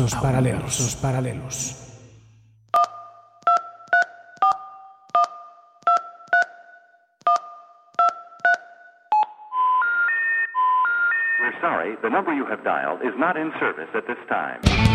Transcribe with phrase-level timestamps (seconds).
[0.00, 1.76] universos paralelos, paralelos.
[11.40, 14.89] We're sorry, the number you have dialed is not in service at this time.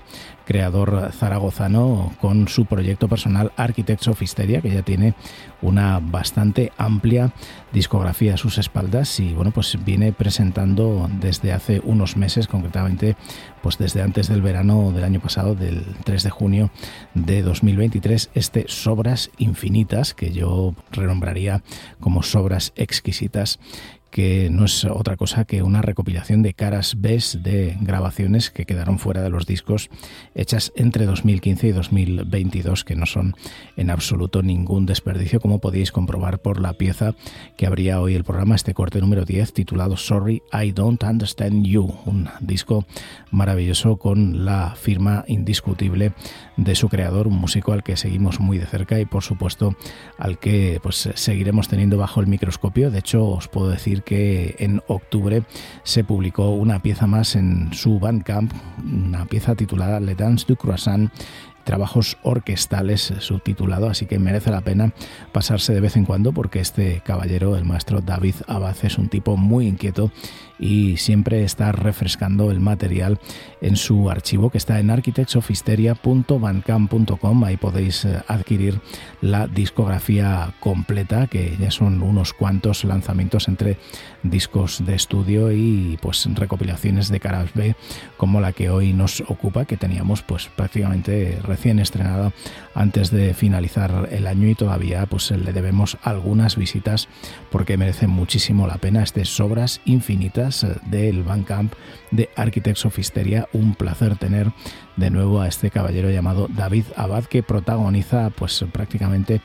[0.49, 5.13] creador zaragozano con su proyecto personal Architects of Hysteria, que ya tiene
[5.61, 7.31] una bastante amplia
[7.73, 13.15] discografía a sus espaldas y bueno, pues viene presentando desde hace unos meses, concretamente
[13.61, 16.71] pues desde antes del verano del año pasado, del 3 de junio
[17.13, 21.61] de 2023, este Sobras Infinitas, que yo renombraría
[21.99, 23.59] como Sobras Exquisitas,
[24.11, 28.99] que no es otra cosa que una recopilación de caras B de grabaciones que quedaron
[28.99, 29.89] fuera de los discos
[30.35, 33.35] hechas entre 2015 y 2022, que no son
[33.77, 37.15] en absoluto ningún desperdicio, como podéis comprobar por la pieza
[37.57, 41.93] que habría hoy el programa, este corte número 10, titulado Sorry, I Don't Understand You,
[42.05, 42.85] un disco
[43.31, 46.13] maravilloso con la firma indiscutible
[46.57, 49.75] de su creador, un músico al que seguimos muy de cerca y por supuesto
[50.17, 52.91] al que pues seguiremos teniendo bajo el microscopio.
[52.91, 55.43] De hecho, os puedo decir que en octubre
[55.83, 58.51] se publicó una pieza más en su Bandcamp,
[58.83, 61.11] una pieza titulada Le Dance du Croissant
[61.69, 64.91] trabajos orquestales subtitulado, así que merece la pena
[65.31, 69.37] pasarse de vez en cuando porque este caballero, el maestro David Abad, es un tipo
[69.37, 70.11] muy inquieto
[70.59, 73.17] y siempre está refrescando el material
[73.61, 77.43] en su archivo que está en architectsofisteria.bandcamp.com.
[77.43, 78.79] Ahí podéis eh, adquirir
[79.21, 83.77] la discografía completa, que ya son unos cuantos lanzamientos entre
[84.23, 87.75] discos de estudio y pues recopilaciones de caras B
[88.17, 92.31] como la que hoy nos ocupa, que teníamos pues prácticamente recién estrenada
[92.79, 97.09] antes de finalizar el año y todavía pues le debemos algunas visitas
[97.51, 101.73] porque merece muchísimo la pena este Sobras Infinitas del Bandcamp
[102.11, 103.49] de Architects of Hysteria.
[103.51, 104.53] Un placer tener
[104.95, 109.41] de nuevo a este caballero llamado David Abad que protagoniza pues prácticamente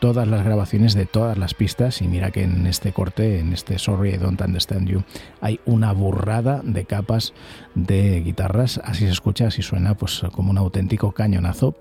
[0.00, 2.02] todas las grabaciones de todas las pistas.
[2.02, 5.04] Y mira que en este corte, en este Sorry I Don't Understand You,
[5.40, 7.32] hay una burrada de capas
[7.76, 11.76] de guitarras, así se escucha, así suena pues como un auténtico cañonazo,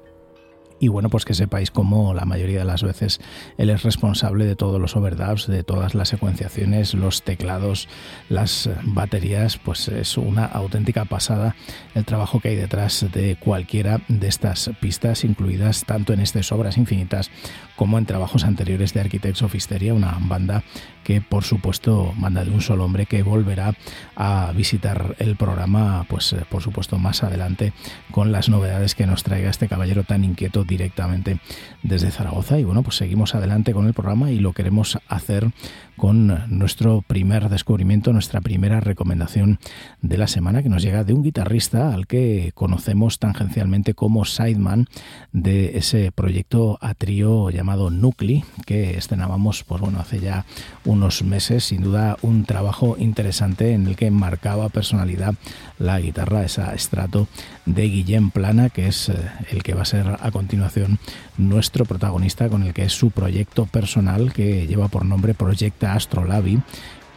[0.82, 3.22] y bueno, pues que sepáis cómo la mayoría de las veces
[3.58, 7.88] él es responsable de todos los overdubs, de todas las secuenciaciones, los teclados,
[8.30, 11.56] las baterías, pues es una auténtica pasada
[11.94, 16.78] el trabajo que hay detrás de cualquiera de estas pistas, incluidas tanto en estas obras
[16.78, 17.30] infinitas
[17.76, 20.64] como en trabajos anteriores de Architects of Hysteria, una banda
[21.04, 23.76] que por supuesto manda de un solo hombre que volverá
[24.16, 27.74] a visitar el programa, pues por supuesto más adelante
[28.12, 31.40] con las novedades que nos traiga este caballero tan inquieto directamente
[31.84, 32.58] desde Zaragoza.
[32.58, 35.50] Y bueno, pues seguimos adelante con el programa y lo queremos hacer
[36.02, 39.60] con nuestro primer descubrimiento, nuestra primera recomendación
[40.02, 44.88] de la semana que nos llega de un guitarrista al que conocemos tangencialmente como sideman
[45.32, 50.48] de ese proyecto a trío llamado Nucli que estrenábamos pues bueno hace ya
[50.86, 55.36] unos meses, sin duda un trabajo interesante en el que marcaba personalidad
[55.78, 57.28] la guitarra, esa estrato
[57.68, 59.16] de Guillem Plana, que es eh,
[59.52, 60.98] el que va a ser a continuación
[61.38, 66.62] nuestro protagonista con el que es su proyecto personal que lleva por nombre Proyecta Astrolabi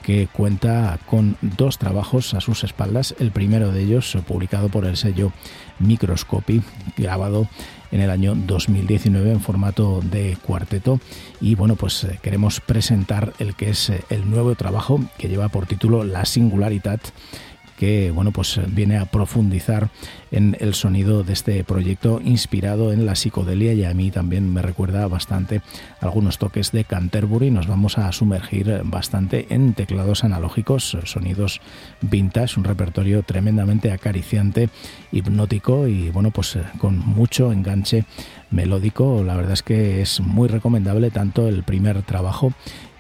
[0.05, 3.15] que cuenta con dos trabajos a sus espaldas.
[3.19, 5.33] El primero de ellos, publicado por el sello
[5.79, 6.63] Microscopy,
[6.97, 7.49] grabado
[7.91, 11.01] en el año 2019 en formato de cuarteto.
[11.41, 15.49] Y bueno, pues eh, queremos presentar el que es eh, el nuevo trabajo que lleva
[15.49, 17.01] por título La Singularidad
[17.77, 19.91] que bueno, pues viene a profundizar
[20.31, 24.63] en el sonido de este proyecto inspirado en la psicodelia y a mí también me
[24.63, 25.63] recuerda bastante
[26.01, 27.51] algunos toques de Canterbury.
[27.51, 31.61] Nos vamos a sumergir bastante en teclados analógicos, sonidos
[32.01, 34.71] vintage, un repertorio tremendamente acariciante,
[35.13, 38.05] hipnótico y bueno, pues con mucho enganche
[38.51, 39.23] melódico.
[39.25, 42.53] La verdad es que es muy recomendable tanto el primer trabajo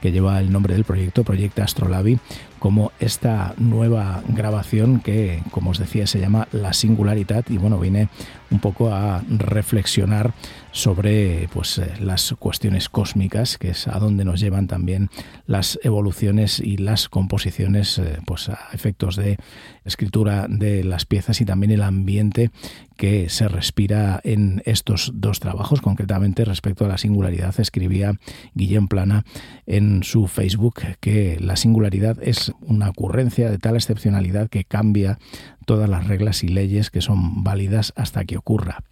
[0.04, 2.18] que lleva el nombre del proyecto, Proyecto Astrolabi,
[2.64, 8.08] como esta nueva grabación que, como os decía, se llama La Singularidad y bueno, viene
[8.50, 10.32] un poco a reflexionar
[10.70, 15.10] sobre pues, eh, las cuestiones cósmicas, que es a donde nos llevan también
[15.46, 19.36] las evoluciones y las composiciones eh, pues, a efectos de
[19.84, 22.50] escritura de las piezas y también el ambiente
[22.96, 25.80] que se respira en estos dos trabajos.
[25.80, 28.14] Concretamente, respecto a la singularidad, escribía
[28.54, 29.24] Guillem Plana
[29.66, 35.18] en su Facebook que la singularidad es una ocurrencia de tal excepcionalidad que cambia
[35.66, 38.82] todas las reglas y leyes que son válidas hasta que ocurra.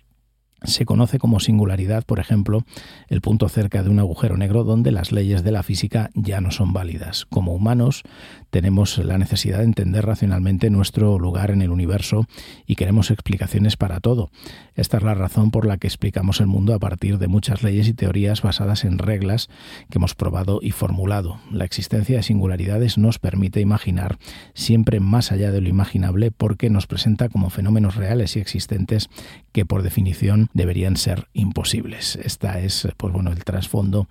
[0.65, 2.65] Se conoce como singularidad, por ejemplo,
[3.09, 6.51] el punto cerca de un agujero negro donde las leyes de la física ya no
[6.51, 7.27] son válidas.
[7.27, 8.03] Como humanos
[8.51, 12.27] tenemos la necesidad de entender racionalmente nuestro lugar en el universo
[12.67, 14.31] y queremos explicaciones para todo.
[14.75, 17.89] Esta es la razón por la que explicamos el mundo a partir de muchas leyes
[17.89, 19.49] y teorías basadas en reglas
[19.91, 21.39] que hemos probado y formulado.
[21.51, 24.19] La existencia de singularidades nos permite imaginar
[24.55, 29.09] siempre más allá de lo imaginable porque nos presenta como fenómenos reales y existentes
[29.53, 32.17] que por definición deberían ser imposibles.
[32.17, 34.09] Esta es, pues bueno, el trasfondo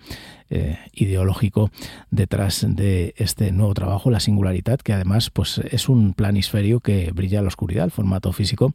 [0.53, 1.71] eh, ideológico
[2.11, 7.39] detrás de este nuevo trabajo, la singularidad, que además pues, es un planisferio que brilla
[7.39, 8.73] en la oscuridad, el formato físico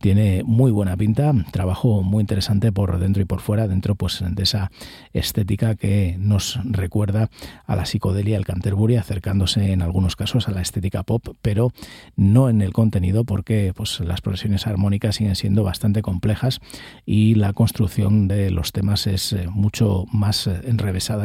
[0.00, 4.42] tiene muy buena pinta, trabajo muy interesante por dentro y por fuera, dentro pues, de
[4.42, 4.70] esa
[5.12, 7.30] estética que nos recuerda
[7.66, 11.72] a la psicodelia, al Canterbury, acercándose en algunos casos a la estética pop, pero
[12.16, 16.60] no en el contenido porque pues, las progresiones armónicas siguen siendo bastante complejas
[17.04, 20.60] y la construcción de los temas es eh, mucho más eh,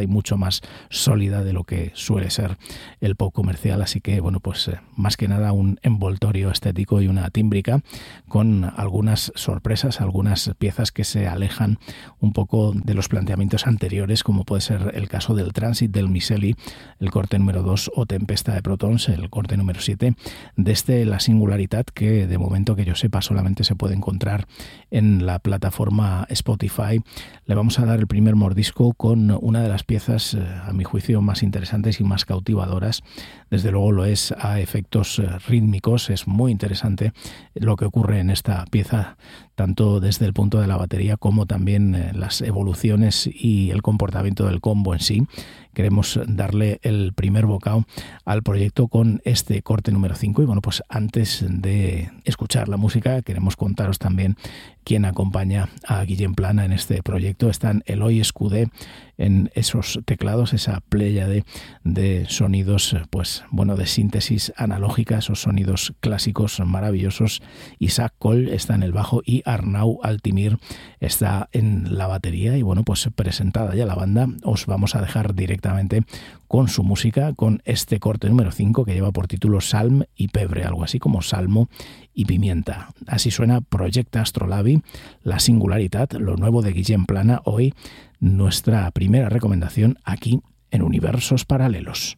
[0.01, 2.57] y mucho más sólida de lo que suele ser
[3.01, 3.81] el pop comercial.
[3.81, 7.81] Así que, bueno, pues eh, más que nada un envoltorio estético y una tímbrica
[8.27, 11.79] con algunas sorpresas, algunas piezas que se alejan
[12.19, 16.55] un poco de los planteamientos anteriores, como puede ser el caso del Transit del Miseli,
[16.99, 20.15] el corte número 2, o Tempesta de Protons, el corte número 7,
[20.55, 24.47] desde la singularidad que de momento que yo sepa solamente se puede encontrar
[24.91, 27.01] en la plataforma Spotify.
[27.45, 30.83] Le vamos a dar el primer mordisco con una de las piezas, eh, a mi
[30.83, 33.01] juicio, más interesantes y más cautivadoras.
[33.49, 36.09] Desde luego lo es a efectos eh, rítmicos.
[36.09, 37.13] Es muy interesante
[37.53, 39.17] lo que ocurre en esta pieza,
[39.55, 44.45] tanto desde el punto de la batería como también eh, las evoluciones y el comportamiento
[44.45, 45.27] del combo en sí.
[45.73, 47.85] Queremos darle el primer bocado
[48.25, 50.43] al proyecto con este corte número 5.
[50.43, 54.37] Y bueno, pues antes de escuchar la música, queremos contaros también
[54.83, 57.49] quién acompaña a Guillem Plana en este proyecto.
[57.49, 58.69] Están Eloy Escudé
[59.17, 61.43] en esos teclados, esa playa de,
[61.83, 67.41] de sonidos, pues bueno, de síntesis analógica, esos sonidos clásicos maravillosos.
[67.79, 70.57] Isaac Cole está en el bajo y Arnau Altimir
[70.99, 72.57] está en la batería.
[72.57, 76.03] Y bueno, pues presentada ya la banda, os vamos a dejar directamente
[76.47, 80.63] con su música, con este corte número 5 que lleva por título Salm y Pebre,
[80.63, 81.69] algo así como Salmo
[82.13, 82.89] y Pimienta.
[83.07, 84.81] Así suena Project Astrolabi,
[85.23, 87.73] la singularidad, lo nuevo de Guillem Plana, hoy
[88.19, 92.17] nuestra primera recomendación aquí en Universos Paralelos.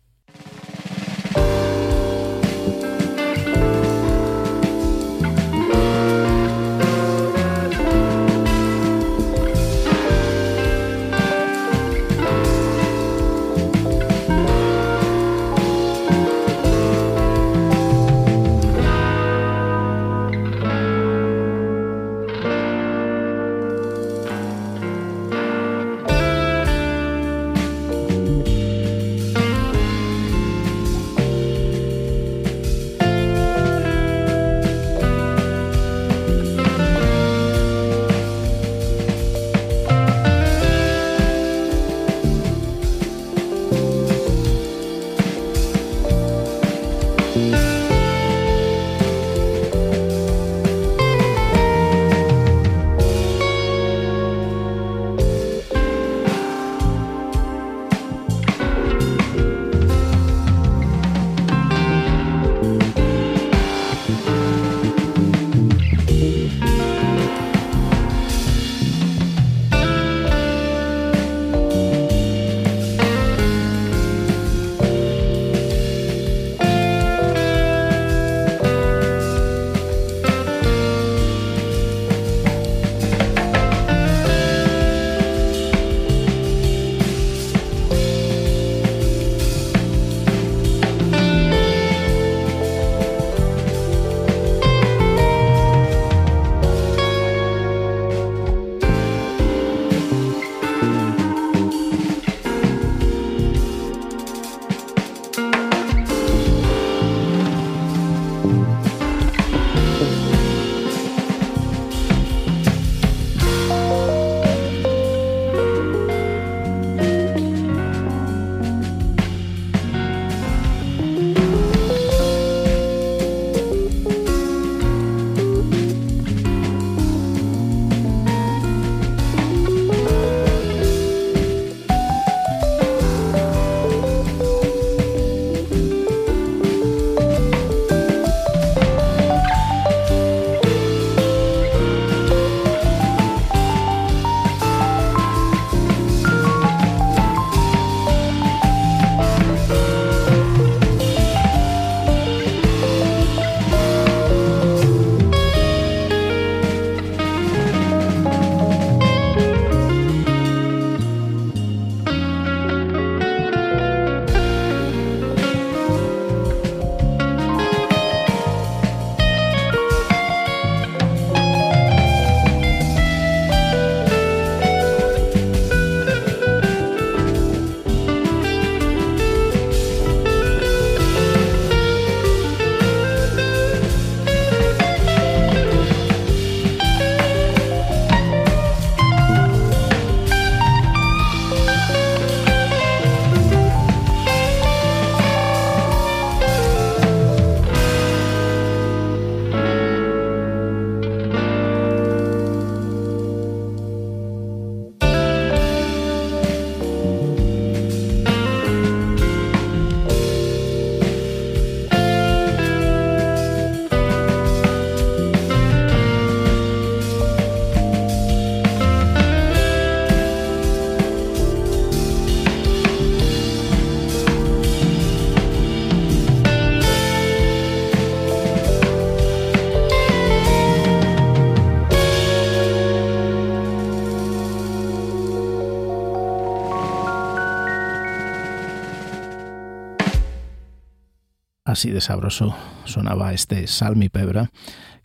[241.75, 242.55] Así de sabroso
[242.86, 244.50] sonaba este Salmi Pebra,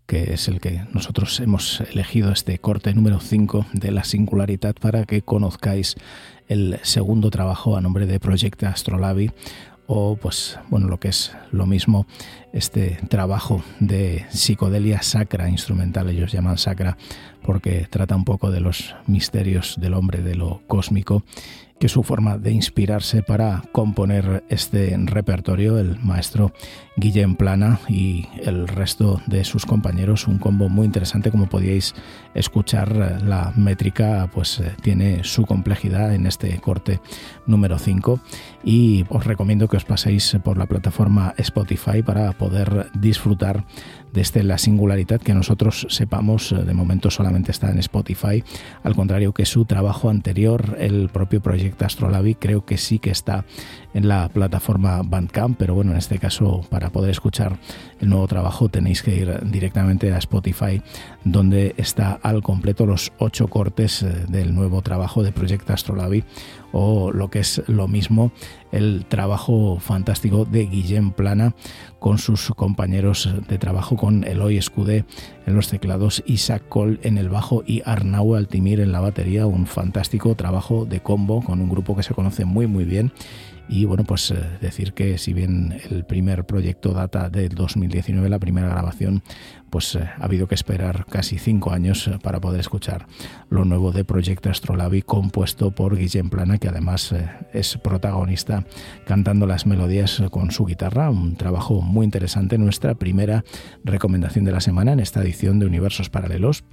[0.06, 5.04] que es el que nosotros hemos elegido este corte número 5 de la singularidad para
[5.04, 5.96] que conozcáis
[6.46, 9.32] el segundo trabajo a nombre de Project Astrolabi
[9.88, 12.06] o pues bueno lo que es lo mismo
[12.52, 16.96] este trabajo de psicodelia sacra instrumental ellos llaman sacra
[17.42, 21.24] porque trata un poco de los misterios del hombre de lo cósmico
[21.80, 26.52] que su forma de inspirarse para componer este repertorio, el maestro
[26.96, 31.94] Guillem Plana y el resto de sus compañeros, un combo muy interesante como podíais
[32.34, 37.00] escuchar, la métrica pues eh, tiene su complejidad en este corte
[37.46, 38.20] número 5
[38.62, 43.64] y os recomiendo que os paséis por la plataforma Spotify para poder disfrutar
[44.12, 48.42] desde la singularidad que nosotros sepamos, eh, de momento solamente está en Spotify,
[48.82, 53.44] al contrario que su trabajo anterior, el propio proyecto Astrolabi, creo que sí que está
[53.94, 57.58] en la plataforma Bandcamp, pero bueno, en este caso para poder escuchar
[58.00, 60.82] el nuevo trabajo tenéis que ir directamente a Spotify,
[61.24, 66.24] donde está al completo los ocho cortes eh, del nuevo trabajo de Proyecto Astrolabi
[66.72, 68.32] o lo que es lo mismo
[68.72, 71.54] el trabajo fantástico de Guillem Plana
[71.98, 75.04] con sus compañeros de trabajo con Eloy Escudé
[75.46, 79.66] en los teclados, Isaac Cole en el bajo y Arnau Altimir en la batería, un
[79.66, 83.12] fantástico trabajo de combo con un grupo que se conoce muy muy bien
[83.70, 88.40] y bueno, pues eh, decir que si bien el primer proyecto data del 2019, la
[88.40, 89.22] primera grabación,
[89.70, 93.06] pues eh, ha habido que esperar casi cinco años eh, para poder escuchar
[93.48, 97.14] lo nuevo de Proyecto Astrolabi, compuesto por Guillem Plana, que además
[97.52, 98.66] es protagonista
[99.06, 101.08] cantando las melodías con su guitarra.
[101.08, 103.44] Un trabajo muy interesante, nuestra primera
[103.84, 106.64] recomendación de la semana en esta edición de Universos Paralelos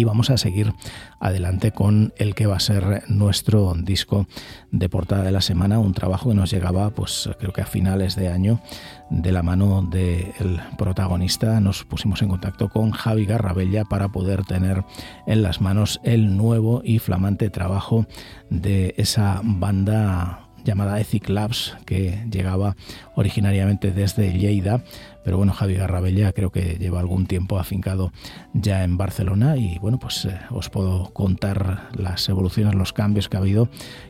[0.00, 0.72] y vamos a seguir
[1.18, 4.26] adelante con el que va a ser nuestro disco
[4.70, 8.16] de portada de la semana, un trabajo que nos llegaba pues creo que a finales
[8.16, 8.62] de año
[9.10, 11.60] de la mano del protagonista.
[11.60, 14.84] Nos pusimos en contacto con Javi Garrabella para poder tener
[15.26, 18.06] en las manos el nuevo y flamante trabajo
[18.48, 22.76] de esa banda llamada Ethic Labs que llegaba
[23.16, 24.82] originariamente desde Lleida
[25.22, 28.12] pero bueno, Javi Garrabella creo que lleva algún tiempo afincado
[28.54, 33.36] ya en Barcelona y bueno, pues eh, os puedo contar las evoluciones, los cambios que
[33.36, 33.68] ha habido.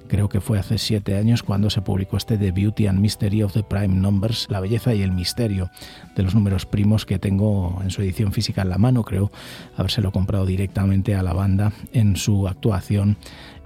[0.08, 3.52] Creo que fue hace siete años cuando se publicó este The Beauty and Mystery of
[3.52, 5.70] the Prime Numbers, la belleza y el misterio
[6.16, 9.04] de los números primos que tengo en su edición física en la mano.
[9.04, 9.30] Creo
[9.76, 13.18] habérselo comprado directamente a la banda en su actuación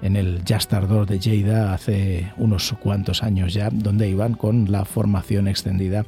[0.02, 4.84] en el Jazz Tardor de Lleida hace unos cuantos años ya, donde iban con la
[4.84, 6.04] formación extendida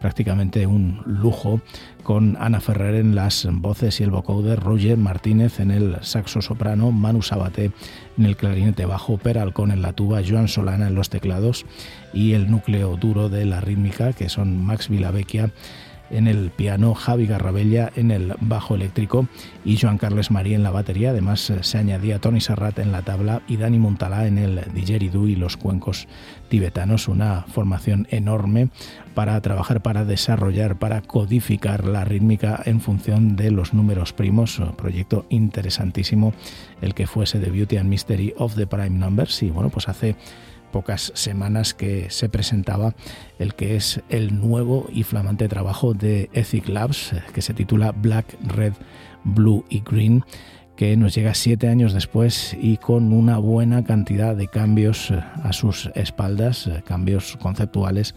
[0.00, 1.60] prácticamente un lujo,
[2.02, 6.90] con Ana Ferrer en las voces y el vocoder, Roger Martínez en el saxo soprano,
[6.90, 7.72] Manu Sabaté
[8.16, 11.66] en el clarinete bajo, Peralcón en la tuba, Joan Solana en los teclados
[12.14, 15.50] y el núcleo duro de la rítmica, que son Max Vilavecchia
[16.10, 19.26] en el piano, Javi Garrabella en el bajo eléctrico
[19.64, 21.10] y Joan Carles María en la batería.
[21.10, 25.28] Además eh, se añadía Tony Serrat en la tabla y Dani Montalá en el didgeridoo
[25.28, 26.08] y los cuencos
[26.48, 27.08] tibetanos.
[27.08, 28.68] Una formación enorme
[29.14, 34.60] para trabajar, para desarrollar, para codificar la rítmica en función de los números primos.
[34.76, 36.32] proyecto interesantísimo
[36.80, 39.42] el que fuese The Beauty and Mystery of the Prime Numbers.
[39.42, 40.16] Y bueno, pues hace
[40.70, 42.94] pocas semanas que se presentaba
[43.38, 48.36] el que es el nuevo y flamante trabajo de Ethic Labs, que se titula Black,
[48.42, 48.74] Red,
[49.24, 50.24] Blue y Green
[50.78, 55.52] que nos llega siete años después y con una buena cantidad de cambios eh, a
[55.52, 58.14] sus espaldas, eh, cambios conceptuales,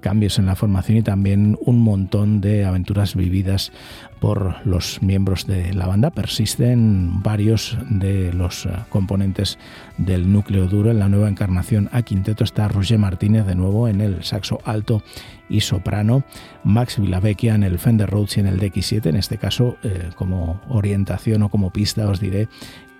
[0.00, 3.70] cambios en la formación y también un montón de aventuras vividas
[4.20, 6.10] por los miembros de la banda.
[6.10, 9.58] Persisten varios de los eh, componentes
[9.98, 10.90] del núcleo duro.
[10.90, 15.02] En la nueva encarnación a quinteto está Roger Martínez de nuevo en el saxo alto
[15.48, 16.22] y soprano,
[16.62, 20.60] Max Vilavecchia en el Fender Rhodes y en el DX7, en este caso eh, como
[20.68, 22.48] orientación o como pista os diré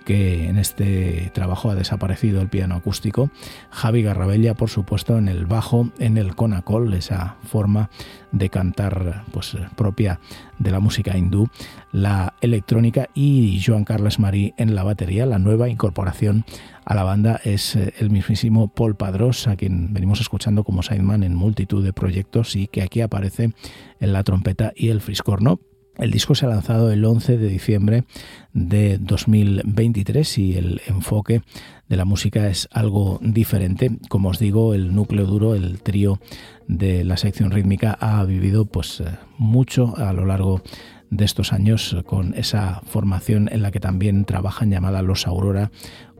[0.05, 3.29] que en este trabajo ha desaparecido el piano acústico.
[3.69, 7.89] Javi Garrabella, por supuesto, en el bajo, en el conacol, esa forma
[8.31, 10.19] de cantar pues, propia
[10.59, 11.47] de la música hindú,
[11.91, 15.25] la electrónica y Joan Carles Marí en la batería.
[15.25, 16.45] La nueva incorporación
[16.85, 21.23] a la banda es eh, el mismísimo Paul Padros, a quien venimos escuchando como sideman
[21.23, 23.53] en multitud de proyectos y que aquí aparece
[23.99, 25.59] en la trompeta y el friscorno
[25.97, 28.03] el disco se ha lanzado el 11 de diciembre
[28.53, 31.41] de 2023 y el enfoque
[31.89, 33.91] de la música es algo diferente.
[34.09, 36.19] Como os digo, el núcleo duro, el trío
[36.67, 39.05] de la sección rítmica ha vivido pues eh,
[39.37, 40.61] mucho a lo largo
[41.09, 45.69] de estos años con esa formación en la que también trabajan llamada Los Aurora,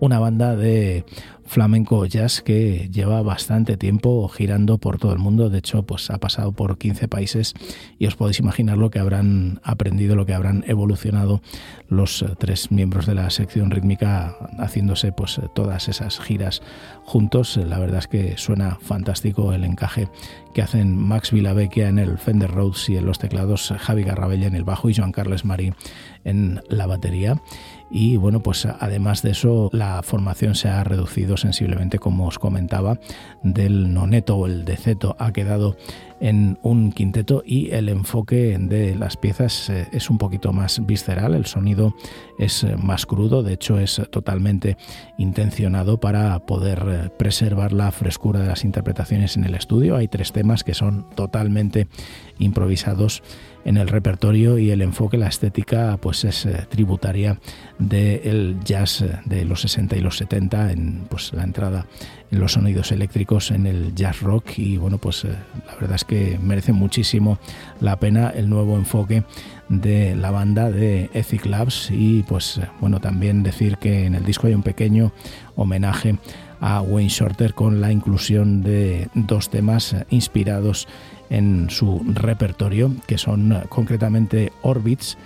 [0.02, 1.06] una banda de
[1.46, 5.50] flamenco jazz que lleva bastante tiempo girando por todo el mundo.
[5.50, 7.54] De hecho, pues ha pasado por 15 países
[8.00, 11.42] y os podéis imaginar lo que habrán aprendido, lo que habrán evolucionado
[11.88, 16.64] los eh, tres miembros de la sección rítmica haciéndose pues todas esas giras
[17.04, 17.58] juntos.
[17.58, 20.08] La verdad es que suena fantástico el encaje
[20.54, 24.56] que hacen Max Villavecchia en el Fender Rhodes y en los teclados, Javi Garrabella en
[24.56, 25.74] el bajo y Joan Carles Marí
[26.24, 27.42] en la batería
[27.92, 33.00] y bueno, pues además de eso la formación se ha reducido sensiblemente, como os comentaba,
[33.44, 35.76] del noneto o el deceto ha quedado
[36.22, 41.34] en un quinteto y el enfoque de las piezas eh, es un poquito más visceral,
[41.34, 41.96] el sonido
[42.38, 44.78] es eh, más crudo, de hecho es totalmente
[45.18, 49.96] intencionado para poder eh, preservar la frescura de las interpretaciones en el estudio.
[49.96, 51.88] Hay tres temas que son totalmente
[52.38, 53.24] improvisados
[53.66, 57.40] en el repertorio y el enfoque, la estética, pues es eh, tributaria
[57.78, 61.86] del jazz eh, de los 60 y los 70, en pues la entrada
[62.32, 64.58] en los sonidos eléctricos, en el jazz rock.
[64.58, 65.30] Y bueno, pues eh,
[65.68, 67.38] la verdad es que merece muchísimo
[67.80, 69.24] la pena el nuevo enfoque
[69.70, 71.90] de la banda de Ethic Labs.
[71.92, 75.12] Y pues bueno, también decir que en el disco hay un pequeño
[75.56, 76.18] homenaje
[76.62, 80.88] a Wayne Shorter con la inclusión de dos temas inspirados
[81.32, 85.18] en su repertorio, que son eh, concretamente Orbits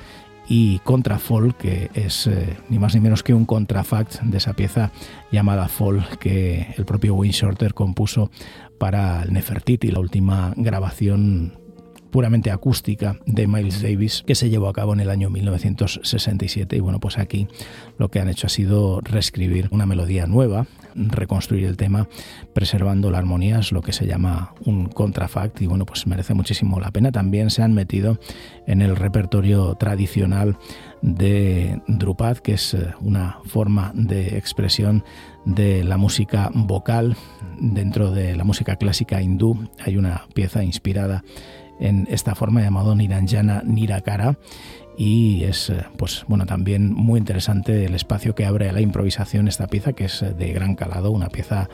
[0.48, 4.92] y Contrafall, que es eh, ni más ni menos que un contrafact de esa pieza
[5.32, 8.30] llamada Fall que el propio Wayne Shorter compuso
[8.78, 11.58] para el Nefertiti, la última grabación
[12.12, 16.80] puramente acústica de Miles Davis que se llevó a cabo en el año 1967 y
[16.80, 17.48] bueno pues aquí
[17.98, 22.08] lo que han hecho ha sido reescribir una melodía nueva reconstruir el tema
[22.54, 26.80] preservando la armonía es lo que se llama un contrafact y bueno pues merece muchísimo
[26.80, 27.12] la pena.
[27.12, 28.18] También se han metido
[28.66, 30.58] en el repertorio tradicional
[31.02, 35.04] de Drupad que es eh, una forma de expresión
[35.46, 37.16] de la música vocal.
[37.60, 41.24] Dentro de la música clásica hindú hay una pieza inspirada
[41.80, 44.38] en esta forma llamado Niranjana Nirakara
[44.98, 49.48] y es eh, pues bueno también muy interesante el espacio que abre a la improvisación
[49.48, 51.70] esta pieza que es eh, de gran calado una pieza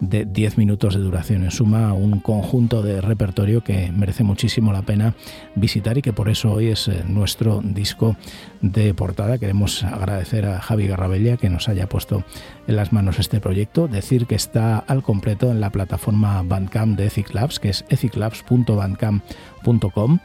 [0.00, 1.44] de 10 minutos de duración.
[1.44, 5.14] En suma un conjunto de repertorio que merece muchísimo la pena
[5.54, 8.16] visitar y que por eso hoy es eh, nuestro disco
[8.60, 9.38] de portada.
[9.38, 12.24] Queremos agradecer a Javi Garrabella que nos haya puesto
[12.66, 13.88] en las manos este proyecto.
[13.88, 20.18] Decir que está al completo en la plataforma Bandcamp de Ethic Labs que es ethiclabs.bandcamp.com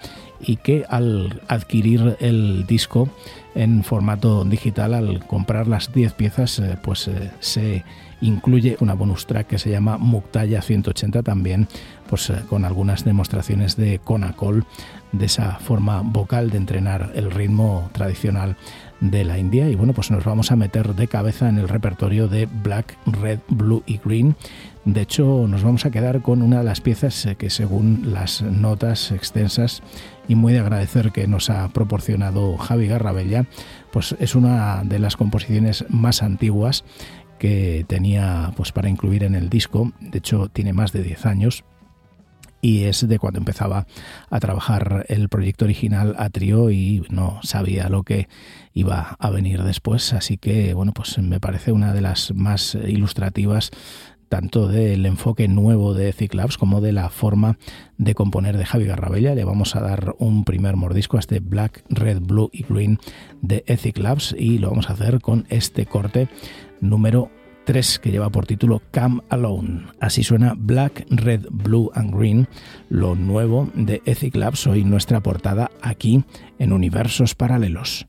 [0.44, 3.10] y que al adquirir el disco
[3.56, 7.84] en formato digital, al comprar las 10 piezas, eh, pues eh, se
[8.22, 11.68] incluye una bonus track que se llama Muktaya 180 también,
[12.08, 14.66] pues eh, con algunas demostraciones de Conacol,
[15.12, 18.56] de esa forma vocal de entrenar el ritmo tradicional
[19.02, 19.70] de la India.
[19.70, 23.40] Y bueno pues nos vamos a meter de cabeza en el repertorio de Black, Red,
[23.50, 24.36] Blue y Green.
[24.86, 29.12] De hecho, nos vamos a quedar con una de las piezas que según las notas
[29.12, 29.84] extensas
[30.32, 33.48] y muy de agradecer que nos ha proporcionado Javi Garrabella,
[33.92, 36.86] pues es una de las composiciones más antiguas
[37.38, 39.92] que tenía pues para incluir en el disco.
[40.00, 41.66] De hecho, tiene más de 10 años
[42.62, 43.88] y es de cuando empezaba
[44.30, 48.30] a trabajar el proyecto original a trío y no sabía lo que
[48.74, 53.72] iba a venir después, así que bueno, pues me parece una de las más ilustrativas
[54.32, 57.58] tanto del enfoque nuevo de Ethic Labs como de la forma
[57.98, 59.36] de componer de Javi Garrabella.
[59.36, 62.98] Le vamos a dar un primer mordisco a este Black, Red, Blue y Green
[63.42, 66.30] de Ethic Labs y lo vamos a hacer con este corte
[66.80, 67.30] número
[67.66, 69.88] 3 que lleva por título Come Alone.
[70.00, 72.48] Así suena Black, Red, Blue and Green,
[72.88, 76.24] lo nuevo de Ethic Labs, hoy nuestra portada aquí
[76.58, 78.08] en Universos Paralelos.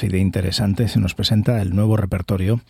[0.00, 2.62] Así de interesante se nos presenta el nuevo repertorio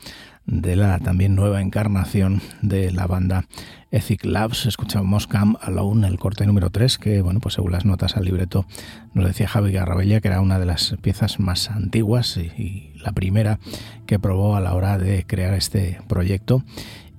[0.47, 3.45] de la también nueva encarnación de la banda
[3.93, 4.66] Ethic Labs.
[4.66, 8.66] Escuchamos Come Alone, el corte número 3, que, bueno, pues según las notas al libreto,
[9.14, 13.61] nos decía Javi Garrabella que era una de las piezas más antiguas y la primera
[14.07, 16.64] que probó a la hora de crear este proyecto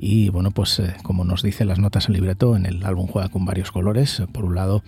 [0.04, 3.30] y bueno, pues eh, como nos dice las notas al libreto, en el álbum juega
[3.30, 4.24] con varios colores.
[4.32, 4.84] Por un lado,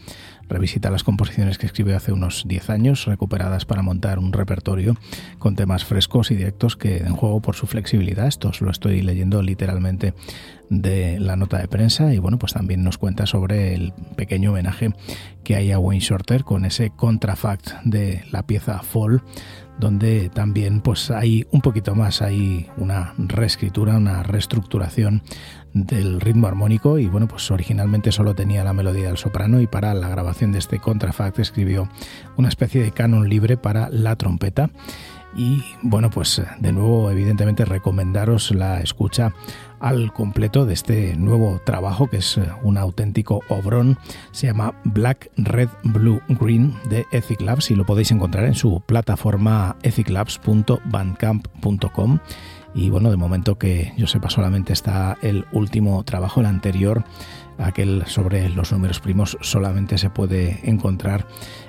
[0.50, 4.98] revisita las composiciones que escribió hace unos 10 años, recuperadas para montar un repertorio
[5.38, 8.26] con temas frescos y directos que en juego por su flexibilidad.
[8.26, 10.16] Esto os lo estoy leyendo literalmente
[10.72, 14.96] de la nota de prensa y bueno, pues también nos cuenta sobre el pequeño homenaje
[15.44, 19.22] que hay a Wayne Shorter con ese contrafact de la pieza Fall
[19.80, 25.24] donde también pues hay un poquito más, hay una reescritura, una reestructuración
[25.74, 29.94] del ritmo armónico y bueno, pues originalmente solo tenía la melodía del soprano y para
[29.94, 31.90] la grabación de este contrafact escribió
[32.38, 34.70] una especie de canon libre para la trompeta.
[35.36, 39.34] Y bueno, pues de nuevo evidentemente recomendaros la escucha
[39.84, 44.00] al completo de este nuevo trabajo que es un auténtico obrón.
[44.32, 48.82] Se llama Black, Red, Blue, Green de Ethic Labs y lo podéis encontrar en su
[48.86, 52.20] plataforma ethiclabs.bandcamp.com.
[52.74, 57.04] Y bueno, de momento que yo sepa solamente está el último trabajo, el anterior,
[57.58, 61.28] aquel sobre los números primos, solamente se puede encontrar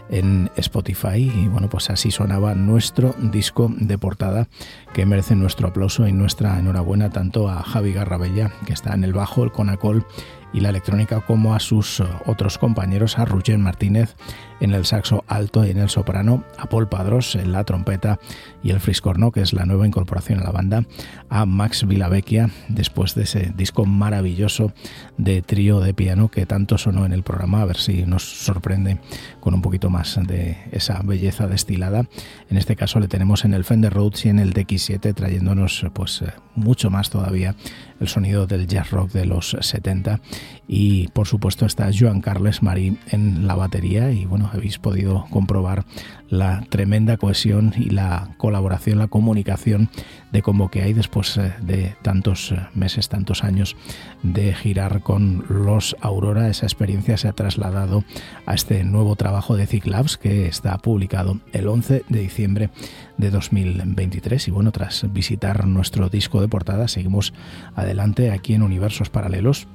[0.09, 4.49] en Spotify y bueno pues así sonaba nuestro disco de portada
[4.93, 9.13] que merece nuestro aplauso y nuestra enhorabuena tanto a Javi Garrabella que está en el
[9.13, 10.07] bajo, el conacol
[10.53, 14.15] y la electrónica como a sus otros compañeros, a Ruggen Martínez
[14.61, 18.19] en el saxo alto y en el soprano, a Paul Padros en la trompeta
[18.63, 20.85] y el friscorno, que es la nueva incorporación a la banda,
[21.29, 24.73] a Max Vilavecchia después de ese disco maravilloso
[25.19, 29.01] de trío de piano que tanto sonó en el programa, a ver si nos sorprende
[29.41, 32.05] con un poquito más de esa belleza destilada.
[32.51, 36.25] En este caso le tenemos en el Fender Rhodes y en el DX7 trayéndonos pues
[36.55, 37.55] mucho más todavía
[38.01, 40.21] el sonido del jazz rock de los 70
[40.67, 45.85] y por supuesto está Joan Carles Marí en la batería y bueno, habéis podido comprobar
[46.29, 49.89] la tremenda cohesión y la colaboración, la comunicación
[50.33, 53.77] de cómo que hay después eh, de tantos eh, meses, tantos años
[54.23, 56.49] de girar con los Aurora.
[56.49, 58.05] Esa experiencia se ha trasladado
[58.47, 62.71] a este nuevo trabajo de Labs que está publicado el 11 de diciembre
[63.17, 64.49] de 2023.
[64.49, 67.33] Y bueno, tras visitar nuestro disco de portada, seguimos
[67.75, 69.69] adelante aquí en Universos Paralelos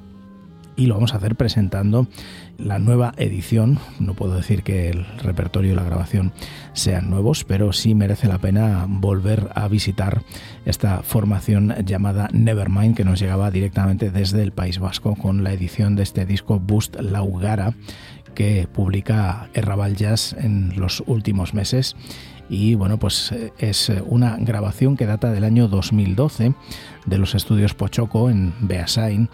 [0.80, 2.07] y lo vamos a hacer presentando
[2.57, 3.80] la nueva edición.
[3.99, 6.32] No puedo decir que el repertorio y la grabación
[6.71, 10.21] sean nuevos, pero sí merece la pena volver a visitar
[10.65, 15.97] esta formación llamada Nevermind que nos llegaba directamente desde el País Vasco con la edición
[15.97, 17.73] de este disco Boost Laugara
[18.34, 21.97] que publica Errabal Jazz en los últimos meses
[22.49, 26.53] y bueno pues es una grabación que data del año 2012
[27.05, 29.30] de los estudios Pochoco en Beasain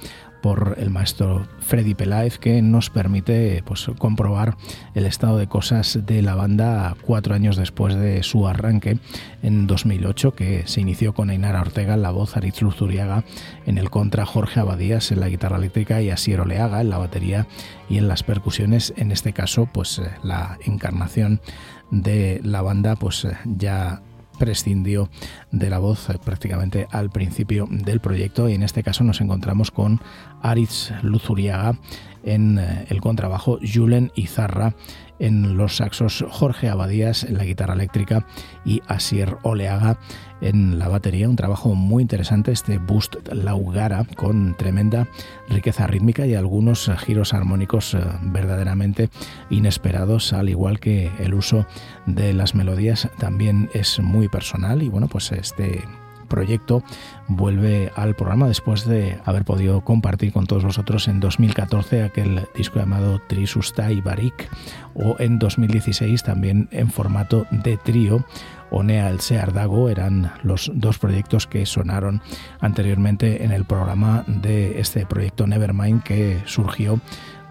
[0.45, 4.57] por el maestro Freddy Peláez que nos permite pues, comprobar
[4.93, 8.99] el estado de cosas de la banda cuatro años después de su arranque
[9.41, 13.23] en 2008 que se inició con Ainara Ortega en la voz, Aritz Luzuriaga
[13.65, 17.47] en el contra, Jorge Abadías en la guitarra eléctrica y Asier Oleaga en la batería
[17.89, 21.41] y en las percusiones, en este caso pues eh, la encarnación
[21.89, 24.03] de la banda pues eh, ya
[24.35, 25.09] prescindió
[25.51, 28.49] de la voz eh, prácticamente al principio del proyecto.
[28.49, 30.01] Y en este caso nos encontramos con
[30.41, 31.77] Aritz Luzuriaga
[32.23, 34.75] en eh, el contrabajo, Julen Izarra
[35.19, 38.25] en los saxos, Jorge Abadías en la guitarra eléctrica
[38.63, 39.97] y Asier Oleaga
[40.41, 41.29] en la batería.
[41.29, 45.07] Un trabajo muy interesante, este Boost Laugara, con tremenda
[45.49, 49.09] riqueza rítmica y algunos giros armónicos eh, verdaderamente
[49.49, 51.65] inesperados, al igual que el uso
[52.05, 55.83] de las melodías también es muy personal y bueno, pues este
[56.25, 56.83] proyecto
[57.27, 62.79] vuelve al programa después de haber podido compartir con todos vosotros en 2014 aquel disco
[62.79, 64.49] llamado Trisusta y Barik
[64.93, 68.25] o en 2016 también en formato de trío
[68.71, 72.21] Onea el Seardago eran los dos proyectos que sonaron
[72.59, 76.99] anteriormente en el programa de este proyecto Nevermind que surgió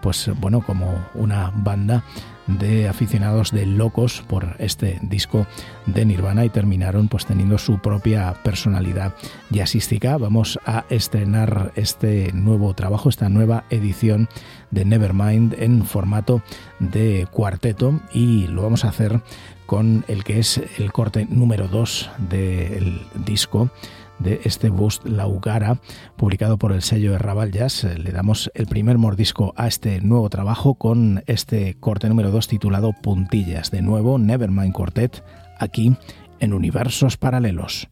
[0.05, 2.03] pues bueno como una banda
[2.45, 5.47] de aficionados de locos por este disco
[5.87, 9.15] de Nirvana y terminaron pues teniendo su propia personalidad
[9.49, 10.15] jazzística.
[10.19, 14.29] Vamos a estrenar este nuevo trabajo, esta nueva edición
[14.69, 16.43] de Nevermind en formato
[16.77, 19.21] de cuarteto y lo vamos a hacer
[19.65, 23.71] con el que es el corte número 2 del disco
[24.19, 25.79] de este Boost Laugara,
[26.15, 27.83] publicado por el sello de Raval Jazz.
[27.83, 32.93] Le damos el primer mordisco a este nuevo trabajo con este corte número 2 titulado
[32.93, 33.71] Puntillas.
[33.71, 35.23] De nuevo, Nevermind Quartet,
[35.59, 35.95] aquí
[36.39, 37.89] en universos paralelos.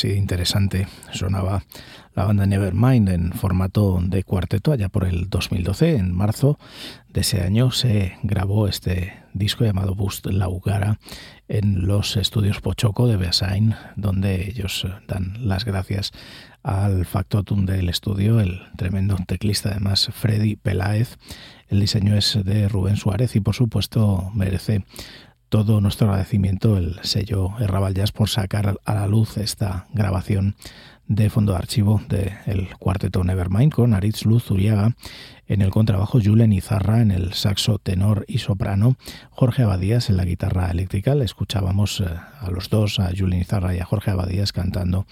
[0.00, 1.62] Así interesante sonaba
[2.14, 5.96] la banda Nevermind en formato de cuarteto allá por el 2012.
[5.96, 6.58] En marzo
[7.10, 10.98] de ese año se grabó este disco llamado Bust Laugara
[11.48, 16.12] en los estudios Pochoco de Beasain, donde ellos dan las gracias
[16.62, 21.18] al factotum del estudio, el tremendo teclista además Freddy Peláez.
[21.68, 24.82] El diseño es de Rubén Suárez y por supuesto merece
[25.50, 30.54] todo nuestro agradecimiento el sello Errabal Jazz por sacar a la luz esta grabación
[31.08, 34.94] de fondo de archivo del cuarteto Nevermind con Aritz Luz Uriaga
[35.48, 38.96] en el contrabajo, Julen Izarra en el saxo tenor y soprano,
[39.30, 41.14] Jorge Abadías en la guitarra eléctrica.
[41.14, 45.04] escuchábamos eh, a los dos, a Julen Izarra y a Jorge Abadías cantando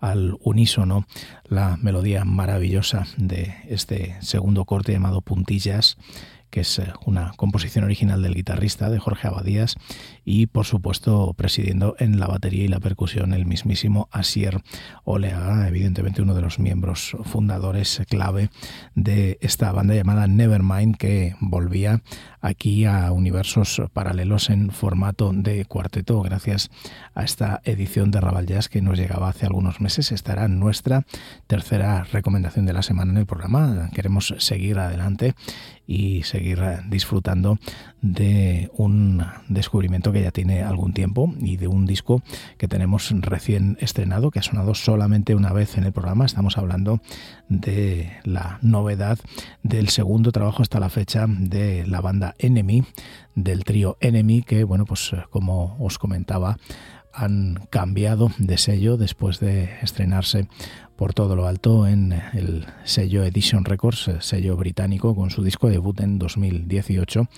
[0.00, 1.06] al unísono
[1.44, 5.96] la melodía maravillosa de este segundo corte llamado Puntillas
[6.50, 9.76] que es eh, una composición original del guitarrista de Jorge Abadías
[10.24, 14.62] y por supuesto presidiendo en la batería y la percusión el mismísimo Asier
[15.04, 18.50] Oleaga, evidentemente uno de los miembros fundadores clave
[18.94, 22.02] de esta banda llamada Nevermind que volvía
[22.40, 26.70] aquí a universos paralelos en formato de cuarteto gracias
[27.14, 30.12] a esta edición de Raval Jazz que nos llegaba hace algunos meses.
[30.12, 31.04] Estará nuestra
[31.46, 33.90] tercera recomendación de la semana en el programa.
[33.94, 35.34] Queremos seguir adelante
[35.86, 37.58] y seguir disfrutando
[38.02, 42.22] de un descubrimiento que ya tiene algún tiempo y de un disco
[42.58, 46.26] que tenemos recién estrenado, que ha sonado solamente una vez en el programa.
[46.26, 47.00] Estamos hablando
[47.48, 49.18] de la novedad
[49.62, 52.84] del segundo trabajo hasta la fecha de la banda Enemy,
[53.34, 56.58] del trío Enemy, que, bueno, pues como os comentaba,
[57.12, 60.48] han cambiado de sello después de estrenarse
[60.96, 66.00] por todo lo alto en el sello Edition Records, sello británico, con su disco debut
[66.00, 67.28] en 2018,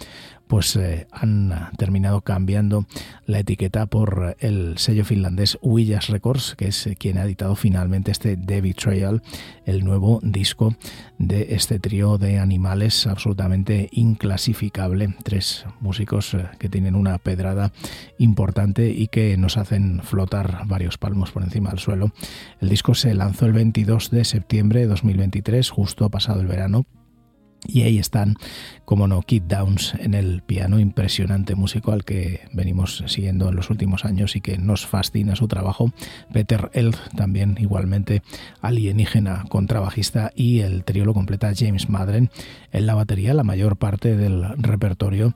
[0.49, 2.87] pues eh, han terminado cambiando
[3.27, 8.37] la etiqueta por el sello finlandés Willas Records, que es quien ha editado finalmente este
[8.37, 9.23] The Betrayal,
[9.67, 10.75] el nuevo disco
[11.19, 15.15] de este trío de animales absolutamente inclasificable.
[15.23, 17.73] Tres músicos eh, que tienen una pedrada
[18.19, 22.13] importante y que nos hacen flotar varios palmos por encima del suelo.
[22.61, 26.87] El disco se lanzó el 22 de septiembre de 2023, justo pasado el verano,
[27.67, 28.37] y ahí están,
[28.85, 33.71] como no, Kid Downs en el piano, impresionante músico al que venimos siguiendo en los
[33.71, 35.93] últimos años y que nos fascina su trabajo.
[36.33, 38.23] Peter Elf, también igualmente
[38.61, 42.31] alienígena contrabajista, y el trío lo completa James Madren
[42.73, 43.35] en la batería.
[43.35, 45.35] La mayor parte del repertorio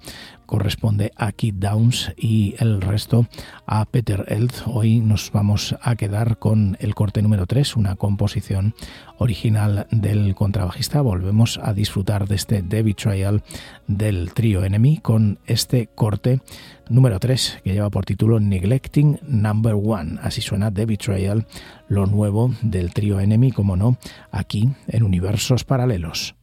[0.52, 3.26] corresponde a Kid Downs y el resto
[3.64, 4.66] a Peter Elth.
[4.66, 8.74] Hoy nos vamos a quedar con el corte número 3, una composición
[9.16, 11.00] original del contrabajista.
[11.00, 13.42] Volvemos a disfrutar de este debut trial
[13.86, 16.42] del trío Enemy con este corte
[16.90, 20.18] número 3 que lleva por título Neglecting Number One.
[20.20, 21.46] Así suena The Betrayal,
[21.88, 23.96] lo nuevo del trío Enemy, como no,
[24.30, 26.34] aquí en universos paralelos.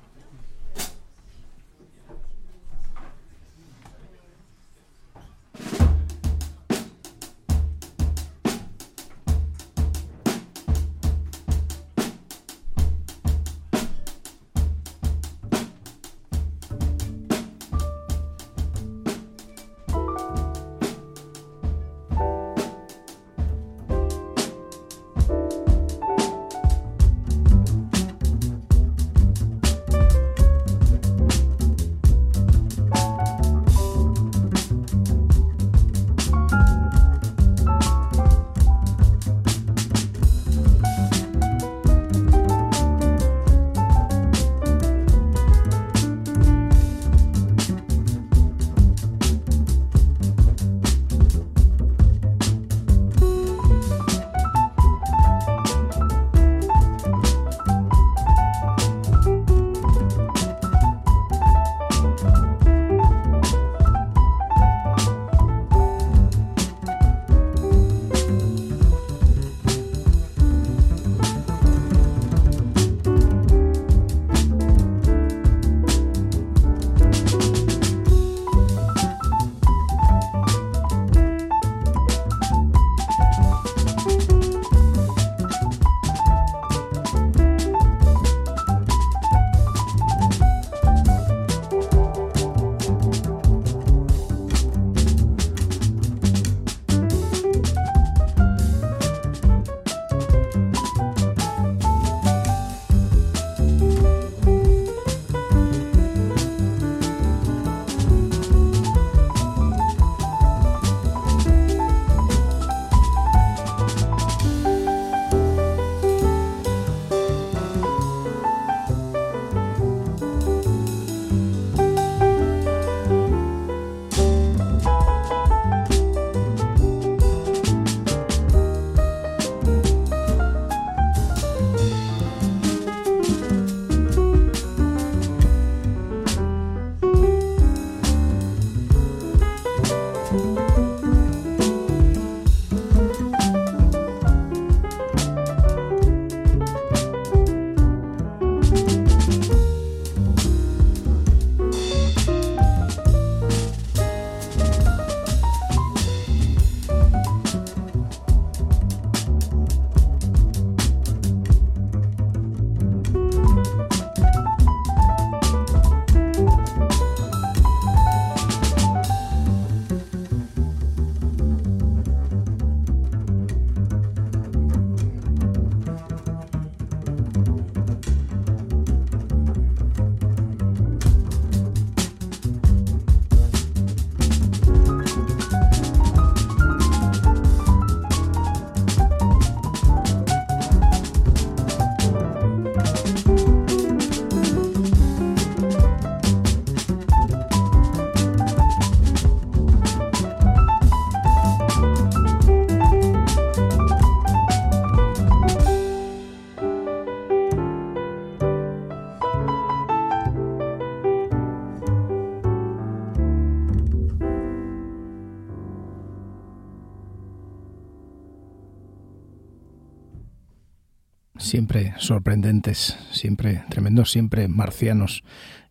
[221.55, 225.23] siempre sorprendentes, siempre tremendos, siempre marcianos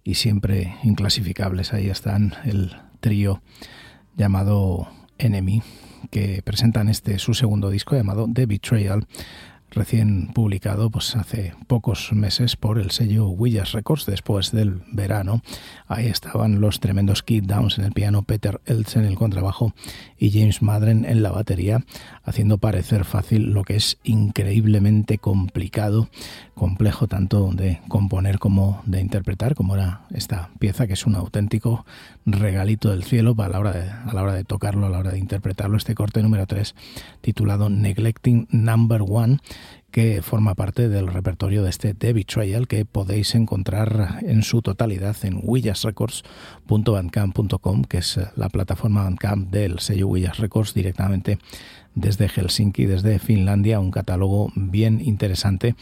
[0.02, 1.74] y siempre inclasificables.
[1.74, 3.42] Ahí están el trío
[4.16, 5.62] llamado Enemy,
[6.10, 9.08] que presentan este su segundo disco llamado The Betrayal,
[9.74, 15.42] recién publicado pues hace pocos meses por el sello Willas Records después del verano.
[15.88, 19.74] Ahí estaban los tremendos Kid Downs en el piano, Peter Eltz en el contrabajo
[20.18, 21.84] y James Madren en la batería,
[22.24, 26.10] haciendo parecer fácil lo que es increíblemente complicado,
[26.54, 31.86] complejo tanto de componer como de interpretar, como era esta pieza que es un auténtico
[32.26, 35.12] regalito del cielo para la hora de, a la hora de tocarlo, a la hora
[35.12, 36.76] de interpretarlo, este corte número 3
[37.22, 39.40] titulado Neglecting Number One
[39.94, 45.16] que forma parte del repertorio de este The Betrayal que podéis encontrar en su totalidad
[45.22, 51.38] en willasrecords.bandcamp.com, que es la plataforma Bandcamp del sello Willas Records directamente
[51.94, 55.76] desde Helsinki, desde Finlandia, un catálogo bien interesante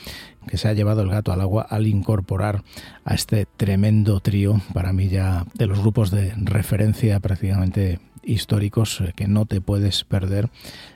[0.45, 2.65] que se ha llevado el gato al agua al incorporar
[3.05, 9.27] a este tremendo trío, para mí ya de los grupos de referencia prácticamente históricos que
[9.27, 10.49] no te puedes perder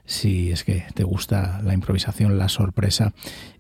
[0.05, 3.13] si es que te gusta la improvisación, la sorpresa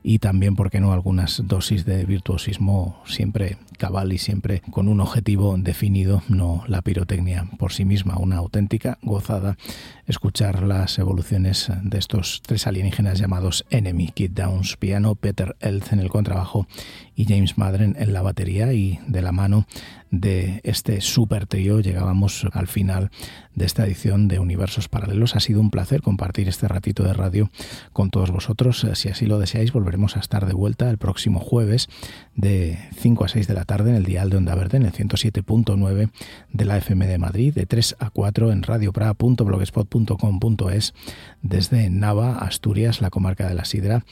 [0.03, 5.01] y también, ¿por qué no?, algunas dosis de virtuosismo siempre cabal y siempre con un
[5.01, 9.57] objetivo definido, no la pirotecnia por sí misma, una auténtica gozada
[10.05, 15.99] escuchar las evoluciones de estos tres alienígenas llamados Enemy, Kid Downs, piano, Peter Elth en
[15.99, 16.67] el contrabajo
[17.15, 19.65] y James Madren en la batería y de la mano
[20.11, 23.09] de este super trío llegábamos al final
[23.55, 25.35] de esta edición de Universos Paralelos.
[25.35, 27.49] Ha sido un placer compartir este ratito de radio
[27.93, 28.85] con todos vosotros.
[28.93, 31.87] Si así lo deseáis, volveremos a estar de vuelta el próximo jueves
[32.35, 34.91] de 5 a 6 de la tarde en el dial de Onda Verde en el
[34.91, 36.09] 107.9
[36.51, 40.93] de la FM de Madrid, de 3 a 4 en radiopra.blogspot.com.es
[41.41, 44.03] desde Nava, Asturias, la comarca de la Sidra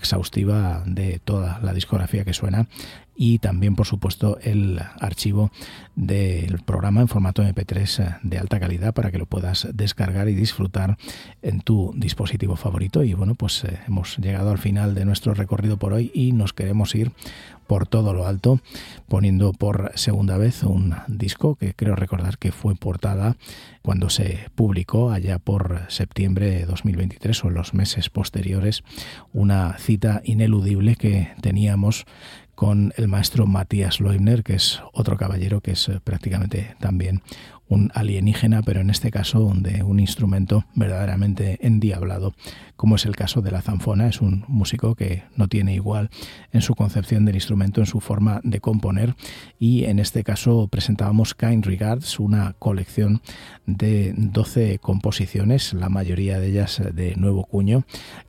[0.04, 2.68] exhaustiva de toda la discografía que suena
[3.16, 5.52] y también por supuesto el archivo
[5.96, 10.98] del programa en formato MP3 de alta calidad para que lo puedas descargar y disfrutar
[11.42, 13.04] en tu dispositivo favorito.
[13.04, 16.54] Y bueno pues eh, hemos llegado al final de nuestro recorrido por hoy y nos
[16.54, 17.12] queremos ir
[17.68, 18.60] por todo lo alto
[19.08, 23.38] poniendo por segunda vez un disco que creo recordar que fue portada
[23.82, 28.84] cuando se publicó allá por septiembre de 2023 o en los meses posteriores
[29.34, 32.06] una cita ineludible que teníamos
[32.56, 37.22] con el maestro Matías Leubner, que es otro caballero que es eh, prácticamente también
[37.74, 42.34] un alienígena, pero en este caso de un instrumento verdaderamente endiablado,
[42.76, 44.08] como es el caso de la zanfona.
[44.08, 46.10] Es un músico que no tiene igual
[46.52, 49.16] en su concepción del instrumento, en su forma de componer,
[49.60, 53.22] y en este caso presentábamos Kind Regards, una colección
[53.66, 57.86] de 12 composiciones, la mayoría de ellas de nuevo cuño,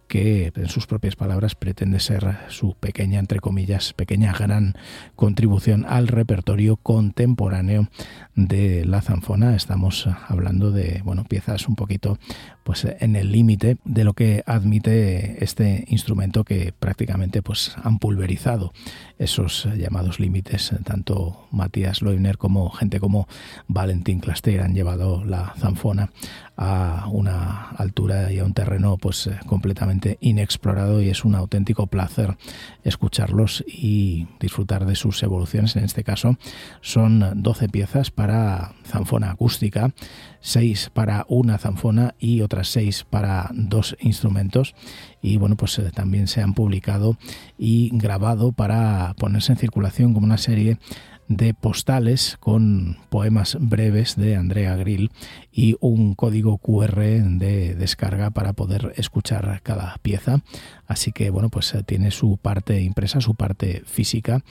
[0.08, 4.74] que en sus propias palabras pretende ser su pequeña, entre comillas, pequeña gran
[5.16, 7.88] contribución al repertorio contemporáneo
[8.34, 9.33] de la zanfona.
[9.34, 12.18] Estamos hablando de bueno, piezas un poquito
[12.64, 18.72] pues en el límite de lo que admite este instrumento que prácticamente pues han pulverizado
[19.18, 20.72] esos llamados límites.
[20.84, 23.28] Tanto Matías Leubner como gente como
[23.68, 26.10] Valentín Claster han llevado la zanfona
[26.56, 32.36] a una altura y a un terreno pues completamente inexplorado y es un auténtico placer
[32.82, 35.76] escucharlos y disfrutar de sus evoluciones.
[35.76, 36.36] En este caso
[36.80, 39.92] son 12 piezas para zanfona acústica,
[40.44, 44.74] 6 para una zanfona y otras 6 para dos instrumentos.
[45.22, 47.16] Y bueno pues eh, también se han publicado
[47.58, 50.78] y grabado para ponerse en circulación como una serie
[51.28, 55.10] de postales con poemas breves de Andrea Grill
[55.56, 60.42] y un código QR de descarga para poder escuchar cada pieza.
[60.88, 64.42] Así que bueno, pues eh, tiene su parte impresa, su parte física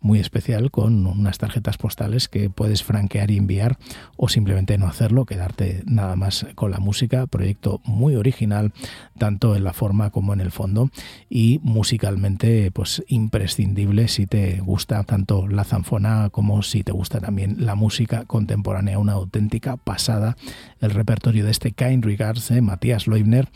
[0.00, 3.76] muy especial con unas tarjetas postales que puedes franquear y enviar
[4.16, 7.26] o simplemente no hacerlo, quedarte nada más con la música.
[7.26, 8.72] Proyecto muy original,
[9.18, 10.90] tanto en la forma como en el fondo
[11.28, 17.66] y musicalmente pues imprescindible si te gusta tanto la zanfona como si te gusta también
[17.66, 20.36] la música contemporánea, una auténtica pasada
[20.80, 23.48] el repertorio de este Kind Regards de Matías Leubner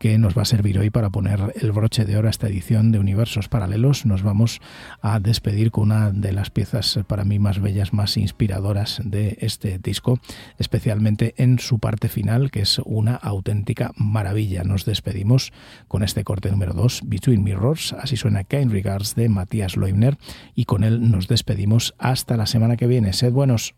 [0.00, 2.90] que nos va a servir hoy para poner el broche de oro a esta edición
[2.90, 4.06] de Universos Paralelos.
[4.06, 4.60] Nos vamos
[5.02, 9.78] a despedir con una de las piezas para mí más bellas, más inspiradoras de este
[9.78, 10.18] disco,
[10.56, 14.64] especialmente en su parte final, que es una auténtica maravilla.
[14.64, 15.52] Nos despedimos
[15.86, 20.16] con este corte número 2, Between Mirrors, así suena Kind Regards de Matías Leubner,
[20.54, 23.12] y con él nos despedimos hasta la semana que viene.
[23.12, 23.74] Sed buenos.